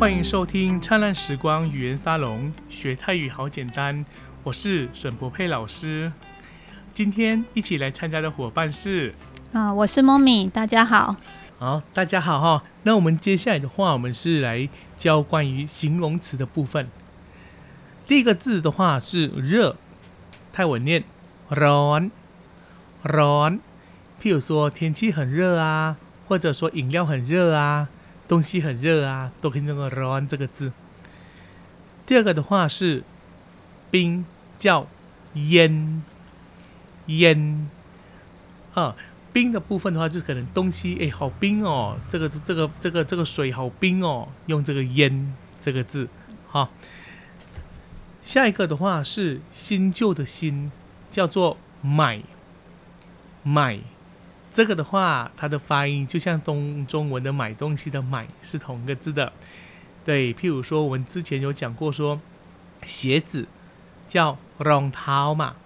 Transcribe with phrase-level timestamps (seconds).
[0.00, 4.02] 欢迎收听灿烂时光语言沙龙，学泰语好简单。
[4.42, 6.10] 我是沈博佩老师。
[6.94, 9.14] 今天一起来参加的伙伴是
[9.52, 11.16] 啊，我是 Mommy，大家好。
[11.58, 12.64] 好，大家好哈。
[12.84, 14.66] 那我们接下来的话，我们是来
[14.96, 16.88] 教关于形容词的部分。
[18.08, 19.76] 第一个字的话是热，
[20.50, 21.04] 泰文念
[21.50, 22.10] ron
[23.04, 23.58] ron。
[24.22, 27.90] 譬如说天气很热啊，或者说饮料很热啊，
[28.30, 30.70] 东西很热啊，都可以用个 ron 这个字。
[32.06, 33.02] 第二个的话是
[33.90, 34.24] 冰，
[34.56, 34.86] 叫
[35.34, 36.04] 烟
[37.06, 37.68] 烟
[38.74, 38.94] 啊。
[39.32, 46.08] 冰的部分的话，就是可能东西哎，好冰哦，这个这个这个这个水好冰哦，用这个烟这个字，
[46.46, 46.70] 好。
[48.22, 50.70] 下一个的话是新旧的新，
[51.10, 52.22] 叫做买
[53.42, 53.80] 买，
[54.50, 59.32] 这个的话它的发音就像中中文的买东西的买是同个字的，
[60.04, 60.34] 对。
[60.34, 62.20] 譬如说我们之前有讲过说
[62.84, 63.46] 鞋子
[64.08, 65.56] 叫 rong tao 嘛，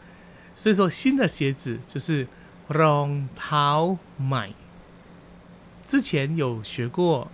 [0.55, 2.27] 所以说新的鞋子就是。
[2.70, 4.50] rong tao 买，
[5.87, 7.31] 之前有学过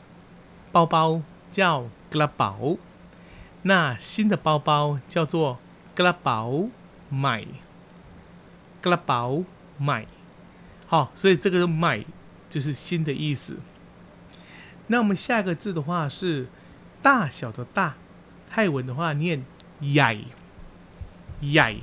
[0.72, 1.22] 包包
[1.52, 2.76] 叫 gla 包，
[3.62, 5.60] 那新的包包叫做
[5.94, 6.64] gla 包
[7.08, 7.46] 买
[8.82, 9.44] ，gla 包
[9.78, 10.04] 买，
[10.90, 12.04] 好，所以这个买
[12.50, 13.56] 就是新的意思。
[14.88, 16.48] 那我们下一个字的话是
[17.00, 17.94] 大小的大，
[18.50, 19.44] 泰文的话念
[19.96, 20.18] 矮，
[21.54, 21.76] 矮，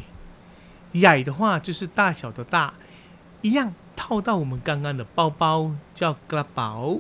[1.02, 2.73] 矮的话就是大小的大。
[3.41, 6.97] 一样套到我们刚刚的包包叫 g l a 包，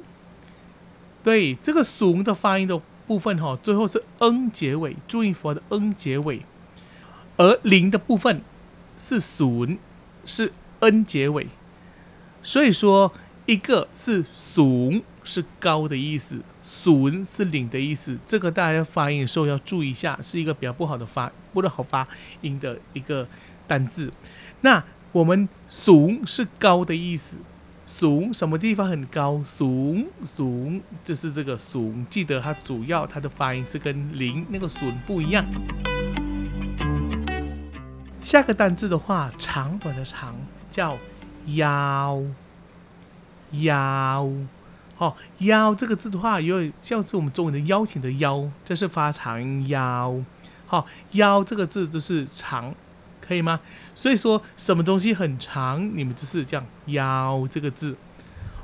[1.24, 6.42] 对，这个怂的发音的部分哈，最后是 n 结尾，注意佛的 n 结尾。
[7.38, 8.42] 而零的部分
[8.98, 9.78] 是怂，
[10.26, 11.48] 是 n 结尾。
[12.42, 13.14] 所以说，
[13.46, 15.02] 一个是怂。
[15.24, 22.08] 是高的意思，损是领的意思，这个大家发音的时候要注意一下，是一个比较不好的发，不好发
[22.42, 23.28] 音的一个
[23.68, 24.12] 单字。
[24.62, 27.38] 那我们怂是高的意思，
[27.91, 29.44] 怂什么地方很高？
[29.44, 35.46] 怂怂就是这个怂，记得它主要它的发音是跟零那个损不一样。
[38.22, 40.34] 下个单字的话，长短的长
[40.69, 40.97] 叫
[41.47, 42.24] 腰
[43.51, 44.25] 腰。
[44.97, 50.16] 哦，腰这个字的话，有像是我们中文的邀请的邀，这是发长腰。
[50.66, 52.74] 好，腰这个字就是长，
[53.21, 53.59] 可以吗？
[53.95, 57.95] 所以说什么东西很长，你们就是这样腰这个字。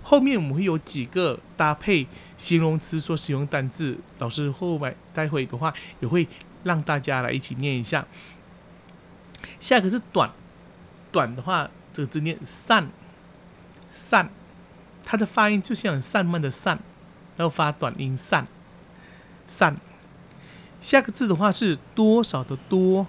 [0.04, 2.08] 后面我们会有几个搭配
[2.38, 6.28] 形容词所使用单字，老师后面待会的话也会
[6.64, 8.06] 让大家来一起念一下。
[9.60, 10.32] 下一个是短，
[11.12, 12.90] 短的话这个字念散，
[13.90, 14.30] 散。
[15.10, 16.80] 它的发音就像散漫的散，
[17.38, 18.46] 然后发短音散
[19.48, 19.78] 散。
[20.82, 23.08] 下个字的话是多少的多，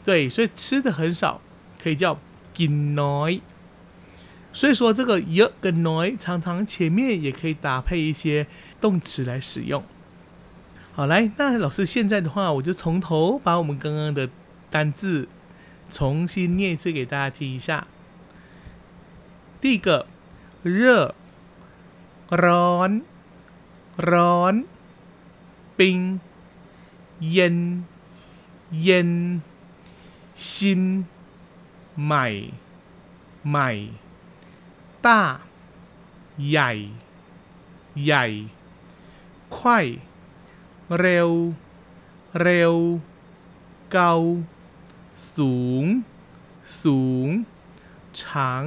[0.03, 1.41] 对，所以吃的很少
[1.81, 2.19] 可以叫
[2.56, 3.41] “gin noi”。
[4.53, 8.49] 所以说这个 “y” 跟内常常前面也可以搭配一些
[8.81, 9.85] 动词来使用。
[10.94, 14.29] 好，来，那老师现在的话，我就从头把我们刚刚的
[14.69, 15.29] 单字
[15.89, 17.87] 重新念一次给大家听一下。
[19.61, 20.06] 第一个，
[20.65, 21.15] 热
[22.45, 22.91] ร้อน
[24.11, 24.55] ร้อน
[25.79, 25.99] ปิง
[27.31, 27.59] เย็น
[28.83, 29.11] เย็น
[30.51, 30.83] ชิน
[32.05, 32.27] ใหม่
[33.49, 33.71] ใหม่
[35.05, 35.21] ต้า
[36.49, 36.73] ใหญ่
[38.05, 38.27] ใหญ่
[39.55, 39.87] ควาย
[40.99, 41.31] เร็ว
[42.43, 42.75] เร็ว
[43.93, 44.15] เกา
[45.37, 45.85] สูง
[46.83, 47.29] สูง
[48.21, 48.65] ฉาง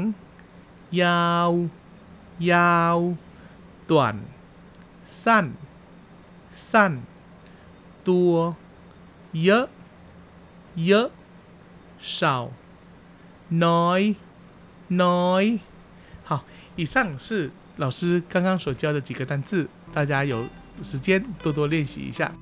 [1.01, 1.51] ยาว
[2.51, 2.97] ยาว
[3.90, 4.18] 短
[5.04, 5.46] สั้น
[6.70, 6.92] สั้น
[8.08, 8.32] ตัว
[9.42, 9.66] เยอะ
[10.86, 11.08] เยอะ
[12.00, 12.50] 少
[13.64, 14.02] น้อย
[15.02, 15.44] น้อย
[16.24, 16.44] 好，
[16.76, 20.46] 以上是老师刚刚所教的几个单字，大家有
[20.82, 22.32] 时间多多练习一下。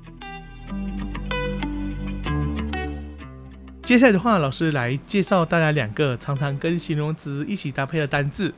[3.83, 8.55] 接下来的话，老师来介绍大家两个常常跟形容词一起搭配的单字。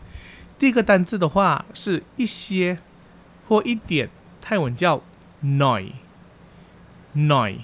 [0.62, 2.78] 第一个单字的话是一些
[3.48, 4.12] 或一点，
[4.44, 5.02] 泰文叫
[5.44, 5.94] noi
[7.16, 7.62] noi。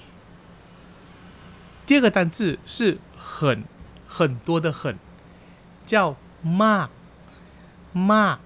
[1.86, 3.62] 第二个单字是很
[4.08, 4.98] 很多的很，
[5.86, 6.88] 叫 ma
[7.94, 8.38] ma。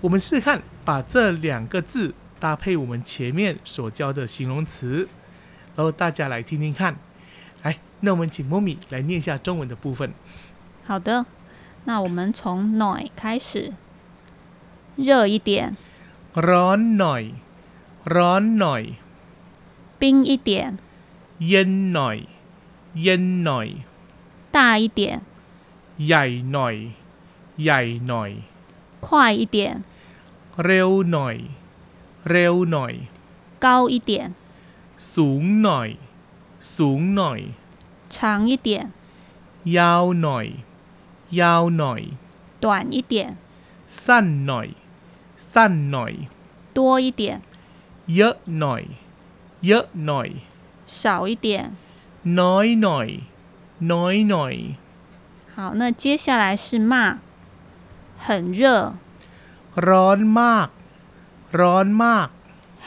[0.00, 5.08] 我们试试看，把这两个字搭配我们前面所教的形容词，
[5.76, 6.96] 然后大家来听听看。
[7.62, 10.12] 来，那我们请莫米来念一下中文的部分。
[10.84, 11.24] 好的，
[11.85, 13.73] 那我们从 noi 开始，
[14.95, 15.73] 热一点，
[16.33, 17.23] ร้อนหน่อย
[18.15, 18.83] ร้อนหน่อย
[19.99, 20.77] 冰一点，
[21.47, 22.17] เย็นหน่อย
[23.01, 23.67] เย็นหน่อย
[24.55, 25.21] 大一点，
[26.05, 26.75] ใหญ่หน่อย
[27.63, 28.31] ใหญ่หน่อย
[29.05, 29.07] 快
[29.39, 29.57] 一点，
[30.65, 31.35] เร็วหน่อย
[32.29, 32.93] เร็วหน่อย
[33.65, 34.11] 高一点，
[35.13, 35.89] สูงหน่อย
[36.75, 37.39] สูงหน่อย
[38.13, 38.69] 长一点，
[39.77, 40.45] ยาวหน่อย
[41.39, 42.01] ยาวหน่อย
[42.63, 42.65] 短
[42.95, 43.13] 一点，
[44.05, 44.67] สั้นหน่อย
[45.53, 46.13] สั้นหน่อย
[46.77, 47.21] 多一点，
[48.15, 48.83] เยอะหน่อย
[49.67, 50.29] เยอะหน่อย
[50.99, 51.47] 少一点。
[52.39, 53.07] น้อยหน่อย
[53.91, 54.55] น้อยหน่อย
[55.53, 56.93] 好，那接下来是骂，
[58.25, 58.61] 很热，
[59.87, 60.67] ร้อนมาก
[61.59, 62.27] ร้อนมาก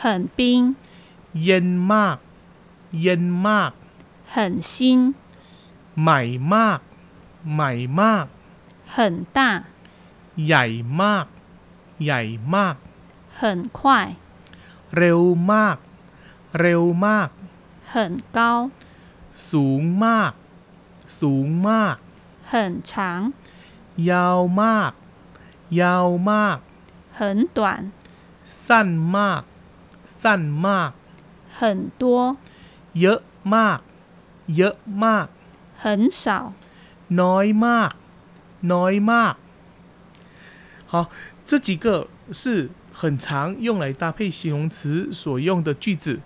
[0.00, 0.04] 很
[0.36, 0.40] 冰，
[1.42, 2.16] เย็นมาก
[3.00, 3.72] เย็นมาก
[4.34, 5.14] 很新，
[6.00, 6.20] ใหม่
[6.54, 6.80] มาก
[7.54, 8.26] ใหม่มาก
[8.94, 9.40] 很大，
[10.46, 10.66] ใหญ่
[11.02, 11.26] มาก
[12.04, 12.22] ใหญ่
[12.54, 12.76] มาก
[13.40, 13.82] 很快，
[14.96, 15.20] เร็ว
[15.52, 15.76] มาก
[16.60, 17.28] เร็วมาก
[17.92, 18.40] 很高，
[19.50, 20.32] สูงมาก
[21.20, 21.96] สูงมาก
[22.50, 22.52] 很
[22.90, 22.92] 长，
[24.10, 24.92] ยาวมาก
[25.80, 26.58] ยาวมาก
[27.18, 27.20] 很
[27.56, 27.82] 短，
[28.66, 29.42] สั้นมาก
[30.22, 30.90] สั้นมาก
[31.58, 31.62] 很
[32.00, 32.04] 多，
[33.00, 33.20] เยอะ
[33.54, 33.78] มาก
[34.56, 35.26] เยอะมาก
[35.82, 35.84] 很
[36.22, 36.24] 少。
[37.20, 37.92] น้อยมาก
[38.64, 39.36] น้อยมาก。
[40.86, 41.10] 好，
[41.46, 46.20] 这几个是很常用来搭配形容词所用的句子。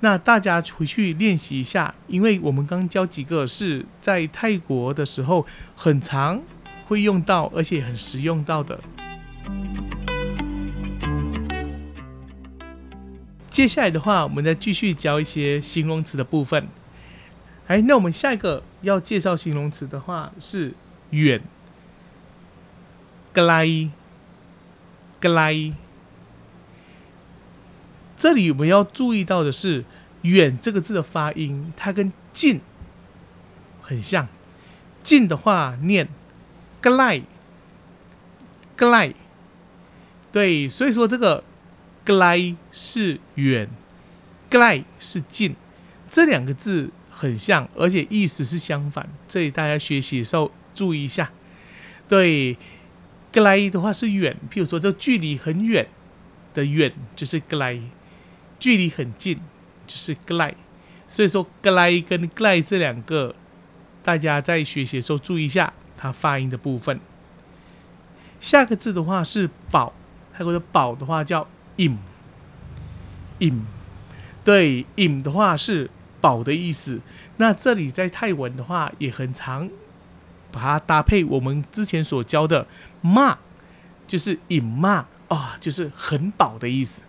[0.00, 5.46] 那大家回去练习一下，因为我们刚教几个是在泰国的时候
[5.76, 6.42] 很常
[6.88, 8.80] 会用到，而且很实用到的。
[13.48, 16.66] 接下来的话，我们再继续教一些形容词的部分。
[17.68, 20.74] 哎，那我们下一个要介绍形容词的话是
[21.10, 21.40] 远、
[23.37, 23.89] gly
[25.21, 25.73] gly。
[28.17, 29.85] 这里我们要注意到的是
[30.23, 32.61] “远”这个字的发音，它跟“近”
[33.83, 34.27] 很像。
[35.03, 36.07] “近”的话念
[36.81, 37.21] gly
[38.75, 39.13] gly，
[40.31, 41.43] 对，所以说这个
[42.03, 43.69] gly 是远
[44.49, 45.55] ，gly 是近，
[46.09, 46.89] 这两个字。
[47.19, 51.31] 很像，而且意思是相反，这里大家学习的时候注意一下。
[52.07, 52.55] 对，
[53.37, 55.87] ，“glide” 的话是远，譬如说这距离很远
[56.55, 57.83] 的远就是 “glide”，
[58.57, 59.39] 距离很近
[59.85, 60.55] 就是 “glide”。
[61.07, 63.35] 所以说，“glide” 跟 “glide” 这两个，
[64.01, 66.99] 大家在学习的时候注意一下它发音的部分。
[68.39, 69.93] 下个字的话是“宝”，
[70.35, 73.59] 泰国的“宝”的话叫 “im”，im，
[74.43, 75.89] 对，im 的话是
[76.19, 76.99] “宝”的意思。
[77.37, 79.69] 那这里在泰文的话也很常
[80.51, 82.67] 把它搭配我们之前所教的
[83.07, 83.37] “骂”，
[84.07, 87.03] 就是 “im 骂”啊，就是很饱的意思。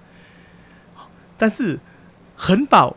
[1.37, 1.81] 但是
[2.37, 2.97] 很饱。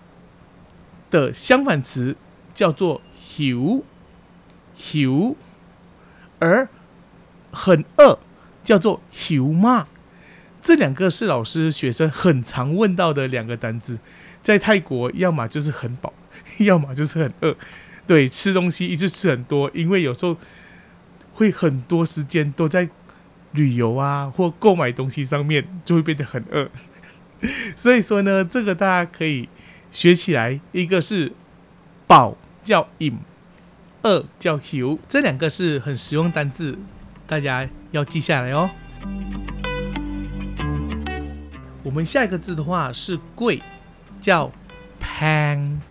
[1.11, 2.15] 的相反词
[2.53, 5.35] 叫做 “hiu”，hiu，
[6.39, 6.69] 而
[7.51, 8.17] 很饿
[8.63, 9.87] 叫做 “hiu ma”。
[10.61, 13.99] 这两个是老师学生很常问到的两个单字。
[14.41, 16.13] 在泰国，要么就是很饱，
[16.59, 17.57] 要么就是很饿。
[18.07, 20.37] 对，吃东西一直吃很多，因为有时候
[21.41, 22.87] 会很多时间都在
[23.53, 26.69] 旅游啊或购买东西上面，就会变得很饿。
[27.75, 29.49] 所以说呢，这个大家可以。
[29.93, 31.33] 学起来，一个是
[32.07, 33.15] 饱叫 im，
[34.03, 36.79] 饿叫 h u 这两个是很实用单字，
[37.27, 38.69] 大家要记下来哦。
[41.83, 43.61] 我们下一个字的话是贵，
[44.21, 44.49] 叫
[45.01, 45.81] pan，pan。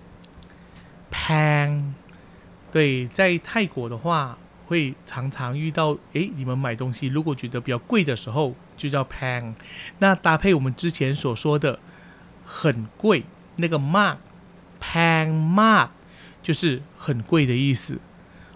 [2.72, 4.38] 对，在泰国的话
[4.70, 9.54] 会常常遇到，诶，你们买东西如果觉得比较贵的时候，就叫 pan。
[9.98, 11.80] 那搭配我们之前所说的
[12.46, 13.24] 很贵。
[13.56, 15.88] 那个 mark，pan mark
[16.40, 17.98] 就是很贵的意思。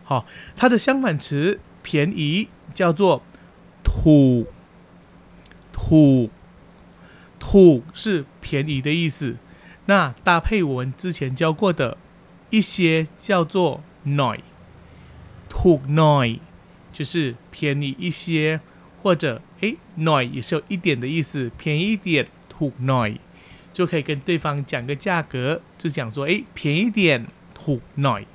[0.05, 0.25] 好，
[0.57, 3.21] 它的相反词便宜叫做
[3.83, 4.47] 土
[5.73, 6.31] 土
[7.41, 9.35] 土是便宜的意思。
[9.87, 11.99] 那搭配我们之前教过的
[12.51, 14.39] 一些叫做 noi，
[15.65, 16.39] 土 noi
[16.93, 18.61] 就是便宜一些，
[19.03, 23.17] 或者诶 noi 也是有一点的意思，便宜一点土 noi。
[23.73, 28.27] 就可以跟对方讲个价格，就讲说，哎，便宜点，土 noi，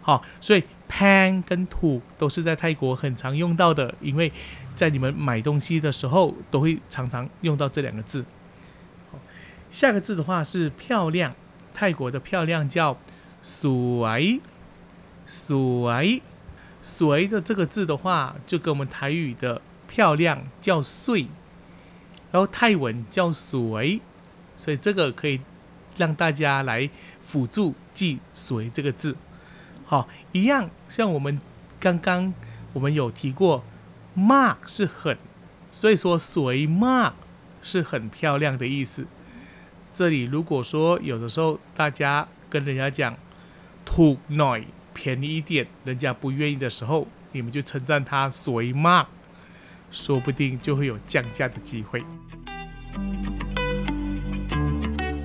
[0.00, 4.30] 好，所以 pan 跟土都是在泰国很常用到的，因为
[4.76, 8.24] 在你们买东西的时候都会常常用到这两个字。
[9.72, 11.34] 下个字的话是漂亮，
[11.74, 12.96] 泰国的漂亮叫
[16.82, 21.26] 随的这个字的话，就跟我们台语的漂亮叫碎，
[22.32, 24.00] 然后泰文叫随。
[24.56, 25.40] 所以这个可以
[25.96, 26.90] 让大家来
[27.24, 29.16] 辅助记“随”这个字，
[29.86, 31.40] 好，一样像我们
[31.78, 32.34] 刚刚
[32.74, 33.64] 我们有提过
[34.12, 35.16] ，“骂”是很，
[35.70, 37.14] 所以说“随骂”
[37.62, 39.06] 是很漂亮的意思。
[39.94, 43.16] 这里如果说有的时候大家跟人家讲
[43.86, 49.06] “土内便宜一点，人家不愿意的时候，你们就称赞他“水骂”，
[49.90, 52.02] 说不定就会有降价的机会。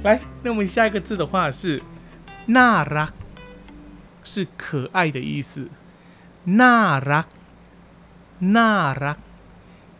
[0.04, 1.82] 来，那我们下一个字的话是
[2.48, 3.12] “那拉”，
[4.24, 5.68] 是可爱的意思。
[6.44, 7.26] 那拉，
[8.38, 9.18] 那拉，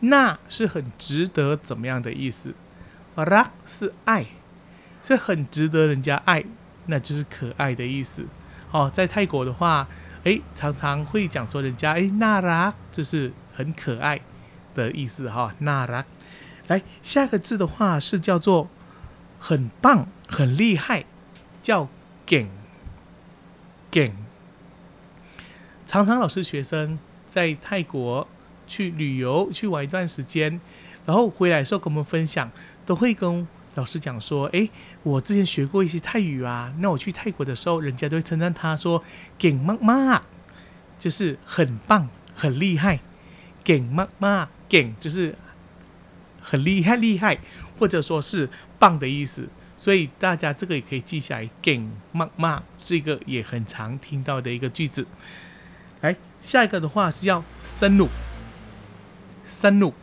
[0.02, 2.54] 那是很值得怎么样的意思？
[3.16, 4.28] 拉是爱，
[5.02, 6.44] 是很值得人家爱，
[6.86, 8.28] 那就是可爱的意思。
[8.76, 9.88] 哦，在泰国的话，
[10.26, 14.20] 哎，常常会讲说人家哎纳拉，就是很可爱
[14.74, 15.54] 的意思哈。
[15.60, 16.04] 纳拉，
[16.68, 18.68] 来，下个字的话是叫做。
[19.38, 21.06] 很棒，很厉害，
[21.62, 21.88] 叫
[22.26, 22.48] “gang
[23.92, 24.14] gang”。
[25.86, 28.28] 常常老师学生在泰国
[28.66, 30.60] 去旅游去玩一段时间，
[31.06, 32.50] 然后回来的时候跟我们分享，
[32.88, 34.70] 都会跟老师讲说：“诶，
[35.04, 39.04] 我之前学过一些泰语啊，那我去泰国的时候，人家都会称赞他说
[39.40, 40.22] ‘gang 妈妈’，
[40.98, 43.00] 就是很棒，很厉害。
[43.64, 45.36] ‘gang 妈妈 ’，‘gang’ 就是
[46.42, 47.40] 很厉害，厉害。”
[47.78, 51.50] 或者说是棒的意思，所以大家这个也可以记下来。
[51.62, 55.06] gang 骂骂是一个也很常听到的一个句子。
[56.00, 58.08] 来，下一个的话是叫深入，
[59.44, 59.94] 深入，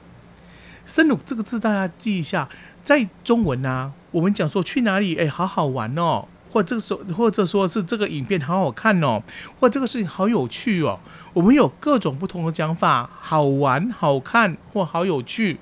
[0.85, 2.47] 深入这个字大家记一下，
[2.83, 9.23] 在中文啊，我们讲说去哪里，哎，好好玩哦，或这个时候，或者说是这个影片好好看哦，
[9.61, 10.99] 或这个事情好有趣哦，
[11.33, 15.59] 我们有各种不同的讲法，好玩、好看或好有趣。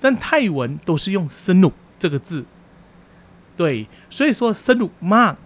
[0.00, 2.46] 但泰文都是用“深入”这个字，
[3.56, 5.36] 对，所以说“深入嘛”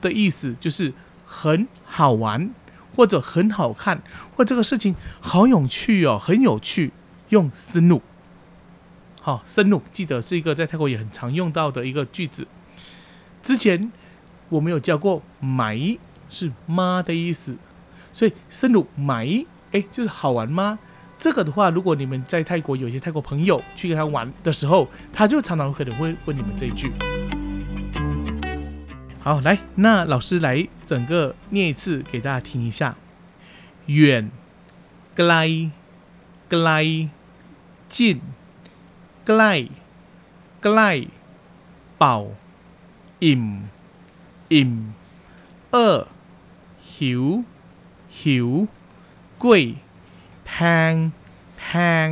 [0.00, 0.94] 的意思就是
[1.26, 2.48] 很好玩，
[2.94, 4.00] 或者很好看，
[4.34, 6.92] 或这个事情好有趣哦，很有趣，
[7.28, 8.00] 用“深入”。
[9.25, 12.47] 好，“深入”记得是一个在泰国也很常用到的一个句子。
[13.43, 13.91] 之前
[14.49, 15.97] 我们有教过买
[16.29, 17.55] 是妈的意思，
[18.13, 20.79] 所以生乳买哎就是好玩吗？
[21.17, 26.91] 这个的话，如果你们在泰国有一些泰国朋友去跟他玩的时候，他就常常可能会问你们这一句。
[29.19, 32.95] 好，来，那老师来整个念一次给大家听一下。
[33.85, 34.31] 远、
[35.15, 35.69] ไกล、
[36.49, 37.09] ไกล、
[37.87, 38.19] 近、
[39.27, 39.53] ใกล้、
[40.63, 40.91] ใกล้、
[41.97, 42.17] เป่า
[43.23, 43.45] อิ่ม
[44.53, 44.71] อิ่ม
[45.71, 45.97] เออ
[46.93, 47.23] หิว
[48.19, 48.49] หิว
[49.43, 49.63] กุ้ย
[50.45, 50.51] แพ
[50.91, 50.93] ง
[51.59, 51.63] แพ
[52.05, 52.09] ง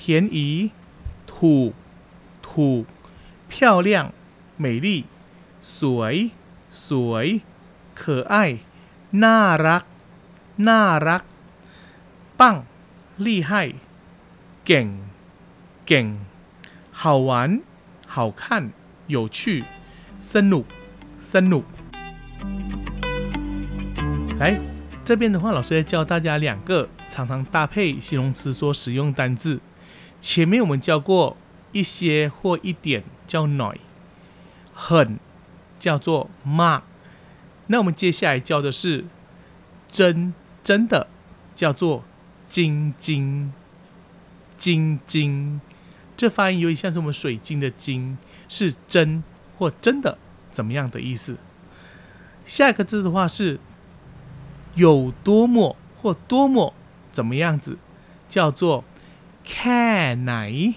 [0.00, 0.02] 便
[0.36, 0.38] 宜
[1.32, 1.72] ถูก
[2.48, 2.84] ถูก
[3.50, 3.52] 漂
[3.86, 3.88] 亮
[4.62, 4.86] 美丽
[5.78, 6.14] สวย
[6.86, 7.26] สวย
[8.00, 8.34] 可爱
[9.22, 9.82] น่ารัก
[10.68, 11.22] น่ารัก
[12.40, 12.42] 棒
[13.24, 13.50] 厉害
[14.66, 14.86] เก่ง
[15.86, 16.06] เก่ง
[16.96, 17.60] 好玩
[18.06, 18.70] 好看
[19.06, 19.64] 有趣
[20.20, 20.66] สนุก
[21.20, 21.64] สนุก
[24.38, 24.58] 来
[25.04, 29.60] 这边的话，老师在教大家两个常常搭配形容词所使用单字。
[30.20, 31.36] 前面我们教过
[31.72, 33.76] 一些或一点叫 noi，
[34.72, 35.18] 很
[35.80, 36.82] 叫做 ma。
[37.66, 39.06] 那我们接下来教的是
[39.90, 40.32] 真
[40.62, 41.08] 真的
[41.54, 42.04] 叫做
[42.46, 43.52] 晶晶
[44.56, 45.60] 晶晶，
[46.17, 48.17] 这发音有点像是我们“水晶”的“晶”，
[48.49, 49.23] 是真
[49.57, 50.17] 或真的
[50.51, 51.37] 怎么样的意思。
[52.43, 53.59] 下一个字的话是
[54.73, 56.73] “有多么”或“多么”
[57.11, 57.77] 怎么样子，
[58.27, 58.83] 叫做
[59.45, 60.73] “canai”。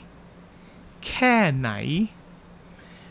[1.03, 2.09] canai。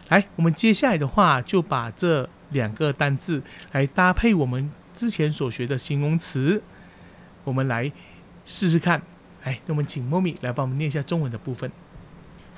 [0.09, 6.61] 来，我们接下来的话就把这两个单字来搭配我们之前所学的形容词，
[7.43, 7.91] 我们来
[8.45, 9.01] 试试看。
[9.43, 11.71] 来，那我们请猫咪来帮我们念一下中文的部分。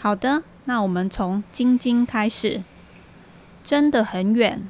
[0.00, 2.62] 好的，那我们从晶晶开始，
[3.64, 4.68] 真的很远，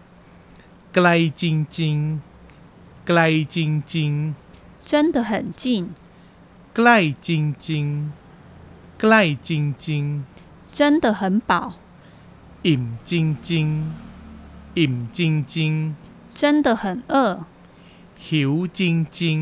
[0.93, 3.57] ไกลจริงๆไกลจ
[3.93, 4.35] ริง
[4.85, 5.91] 真的很近，
[6.31, 10.25] ๆใกล้จริงๆใกล้จริง
[10.73, 11.75] 真的很饱，
[12.19, 13.13] ๆอิ่มจ
[13.49, 15.19] ริงๆอิ่มจ
[15.55, 15.95] ริง
[16.35, 17.45] 真的很饿，
[17.81, 18.81] ๆหิวจ
[19.19, 19.39] ริง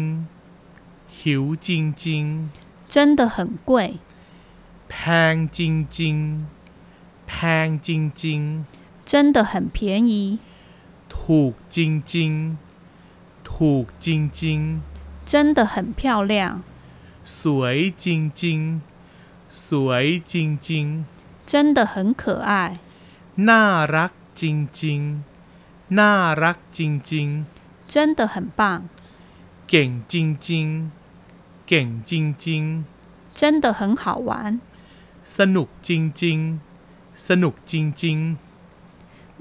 [0.60, 1.68] ๆหิวจ
[2.02, 2.48] ริง
[2.88, 3.98] 真的很贵，
[4.91, 6.45] 潘晶晶，
[7.25, 8.65] 潘晶晶，
[9.05, 10.39] 真的很便宜。
[11.07, 12.57] 土晶晶，
[13.43, 14.81] 土晶晶，
[15.25, 16.63] 真的很漂亮。
[17.23, 18.81] 水晶晶，
[19.49, 21.05] 水晶晶，
[21.45, 22.79] 真的很可爱。
[23.35, 25.23] 那拉晶晶，
[25.89, 27.45] 那拉晶晶，
[27.87, 28.89] 真的很棒。
[29.67, 30.91] 景晶晶，
[31.67, 32.85] 景晶晶，
[33.35, 34.59] 真的很好玩。
[35.28, 35.90] ๆ สนุกจ
[36.22, 38.18] ริงๆ สนุกจริง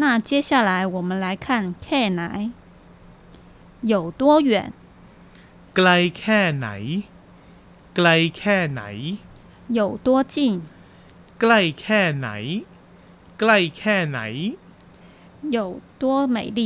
[0.02, 1.88] 那接下来我们来看 K
[2.20, 2.22] 奶
[3.94, 4.74] 有多远，
[5.18, 6.68] ๆ ไกลแค่ไหน
[7.96, 8.82] ไกลแค่ไหน
[9.78, 10.36] 有多近，
[11.40, 12.30] ใกล้แค่ไหน
[13.40, 14.20] ใกล้แค่ไหน
[15.56, 15.58] 有
[16.02, 16.04] 多
[16.36, 16.60] 美丽，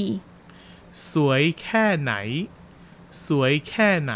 [1.09, 2.13] สวยแค่ไหน
[3.25, 4.13] สวยแค่ไหน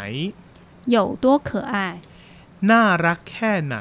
[0.95, 1.75] 有多可爱，
[2.69, 3.77] น่ารักแค่ไหน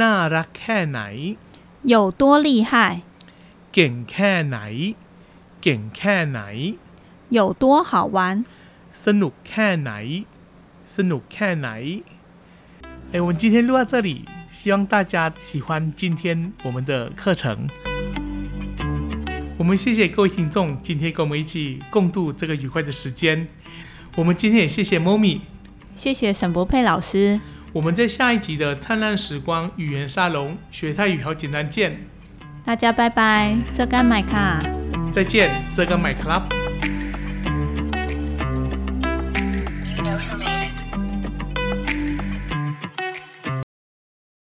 [0.00, 1.00] น่ารักแค่ไหน
[1.92, 3.02] 有多厉害，
[3.74, 4.58] เก่งแค่ไหน
[5.62, 6.40] เก่งแค่ไหน
[7.36, 8.44] 有多好玩。
[9.04, 9.92] สนุกแค่ไหน
[10.94, 11.68] สนุกแค่ไหน
[13.12, 17.68] 哎，我们今天录到这里，希望大家喜欢今天我们的课程。
[19.56, 23.46] 我们谢谢各位听众今天跟我们一起共度这个愉快的时间。
[24.16, 25.40] 我们今天也谢谢 Momi。
[25.94, 27.40] 谢谢沈博佩老师，
[27.71, 31.95] 我们在下一集的灿烂时光语言沙龙学泰语好简单见，
[32.65, 34.59] 大家拜拜，这干买卡。
[35.11, 36.58] 再见，这个 My Club。